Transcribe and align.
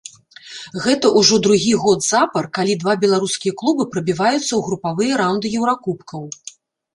Гэта 0.85 1.09
ўжо 1.17 1.35
другі 1.47 1.73
год 1.83 1.99
запар, 2.13 2.47
калі 2.59 2.73
два 2.85 2.95
беларускія 3.03 3.53
клубы 3.63 3.87
прабіваюцца 3.93 4.41
ў 4.55 4.61
групавыя 4.71 5.13
раўнды 5.23 5.47
еўракубкаў. 5.61 6.27